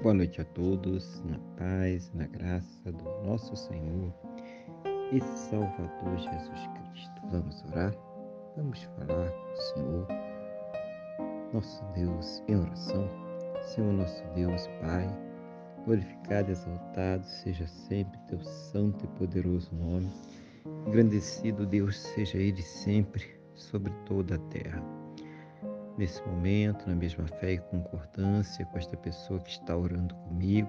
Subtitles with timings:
[0.00, 4.14] Boa noite a todos, na paz, na graça do nosso Senhor
[5.12, 7.20] e Salvador Jesus Cristo.
[7.32, 7.92] Vamos orar?
[8.56, 10.08] Vamos falar com o Senhor,
[11.52, 13.10] nosso Deus, em oração.
[13.62, 15.08] Senhor, nosso Deus, Pai,
[15.84, 20.08] glorificado e exaltado seja sempre teu santo e poderoso nome.
[20.86, 25.07] Engrandecido, Deus, seja Ele sempre sobre toda a terra
[25.98, 30.68] nesse momento, na mesma fé e concordância com esta pessoa que está orando comigo.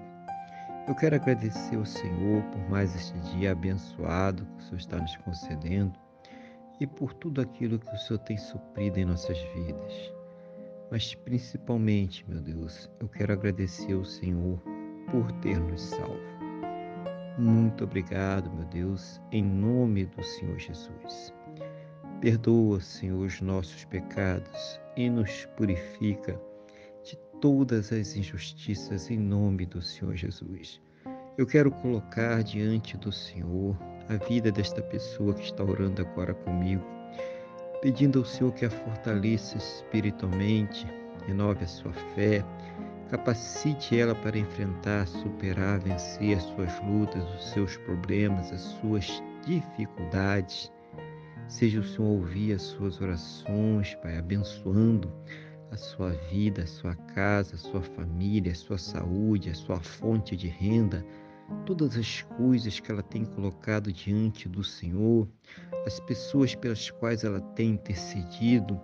[0.88, 5.16] Eu quero agradecer ao Senhor por mais este dia abençoado que o Senhor está nos
[5.18, 5.98] concedendo
[6.80, 10.12] e por tudo aquilo que o Senhor tem suprido em nossas vidas.
[10.90, 14.60] Mas principalmente, meu Deus, eu quero agradecer ao Senhor
[15.10, 16.18] por ter nos salvo.
[17.38, 21.32] Muito obrigado, meu Deus, em nome do Senhor Jesus.
[22.20, 26.38] Perdoa, Senhor, os nossos pecados e nos purifica
[27.02, 30.82] de todas as injustiças em nome do Senhor Jesus.
[31.38, 33.74] Eu quero colocar diante do Senhor
[34.10, 36.84] a vida desta pessoa que está orando agora comigo,
[37.80, 40.86] pedindo ao Senhor que a fortaleça espiritualmente,
[41.26, 42.44] renove a sua fé,
[43.08, 50.70] capacite ela para enfrentar, superar, vencer as suas lutas, os seus problemas, as suas dificuldades
[51.50, 55.12] Seja o Senhor ouvir as suas orações, Pai, abençoando
[55.72, 60.36] a sua vida, a sua casa, a sua família, a sua saúde, a sua fonte
[60.36, 61.04] de renda,
[61.66, 65.28] todas as coisas que ela tem colocado diante do Senhor,
[65.84, 68.80] as pessoas pelas quais ela tem intercedido,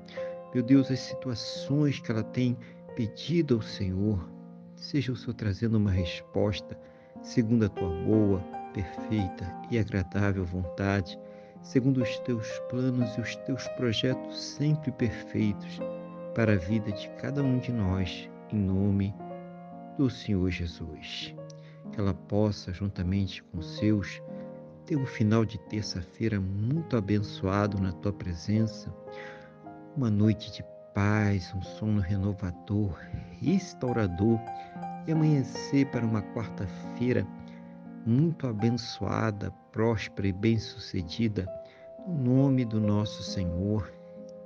[0.52, 2.56] meu Deus, as situações que ela tem
[2.96, 4.28] pedido ao Senhor,
[4.74, 6.76] seja o Senhor trazendo uma resposta
[7.22, 8.40] segundo a tua boa,
[8.74, 11.16] perfeita e agradável vontade
[11.66, 15.80] segundo os teus planos e os teus projetos sempre perfeitos
[16.32, 19.12] para a vida de cada um de nós, em nome
[19.98, 21.34] do Senhor Jesus.
[21.90, 24.22] Que ela possa, juntamente com os seus,
[24.84, 28.94] ter um final de terça-feira muito abençoado na tua presença,
[29.96, 32.96] uma noite de paz, um sono renovador,
[33.40, 34.38] restaurador
[35.04, 37.26] e amanhecer para uma quarta-feira
[38.06, 41.46] muito abençoada, próspera e bem-sucedida,
[42.06, 43.92] no nome do nosso Senhor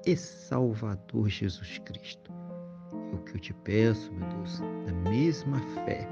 [0.06, 2.32] e Salvador Jesus Cristo.
[3.12, 6.08] É o que eu te peço, meu Deus, na mesma fé,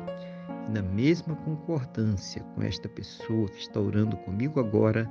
[0.69, 5.11] na mesma concordância com esta pessoa que está orando comigo agora,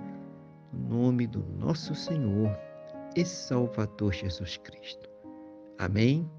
[0.72, 2.56] no nome do nosso Senhor
[3.16, 5.10] e Salvador Jesus Cristo.
[5.80, 6.30] Amém?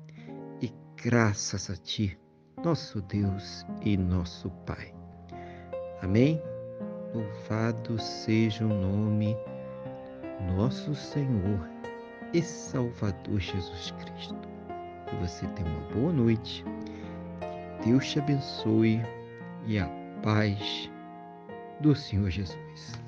[0.63, 0.73] E
[1.03, 2.17] graças a Ti,
[2.65, 4.95] nosso Deus e nosso Pai.
[6.03, 6.43] Amém?
[7.13, 9.37] Louvado seja o nome
[10.57, 11.69] nosso Senhor
[12.33, 14.49] e Salvador Jesus Cristo.
[15.07, 16.65] Que você tenha uma boa noite,
[17.81, 19.01] que Deus te abençoe
[19.67, 19.89] e a
[20.23, 20.91] paz
[21.81, 23.08] do Senhor Jesus.